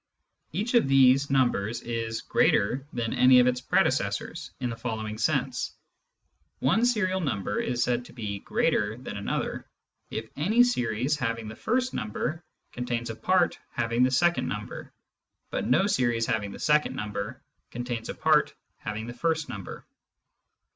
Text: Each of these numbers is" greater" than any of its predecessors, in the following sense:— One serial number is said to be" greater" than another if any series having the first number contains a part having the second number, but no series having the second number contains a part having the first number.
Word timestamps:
Each 0.51 0.73
of 0.73 0.87
these 0.87 1.29
numbers 1.29 1.83
is" 1.83 2.21
greater" 2.21 2.87
than 2.91 3.13
any 3.13 3.37
of 3.39 3.45
its 3.45 3.61
predecessors, 3.61 4.49
in 4.59 4.71
the 4.71 4.75
following 4.75 5.19
sense:— 5.19 5.75
One 6.59 6.85
serial 6.87 7.21
number 7.21 7.59
is 7.59 7.83
said 7.83 8.05
to 8.05 8.13
be" 8.13 8.39
greater" 8.39 8.97
than 8.97 9.15
another 9.15 9.67
if 10.09 10.27
any 10.35 10.63
series 10.63 11.17
having 11.19 11.47
the 11.47 11.55
first 11.55 11.93
number 11.93 12.43
contains 12.71 13.11
a 13.11 13.15
part 13.15 13.59
having 13.73 14.01
the 14.01 14.09
second 14.09 14.47
number, 14.47 14.91
but 15.51 15.67
no 15.67 15.85
series 15.85 16.25
having 16.25 16.51
the 16.51 16.57
second 16.57 16.95
number 16.95 17.39
contains 17.69 18.09
a 18.09 18.15
part 18.15 18.55
having 18.79 19.05
the 19.05 19.13
first 19.13 19.49
number. 19.49 19.85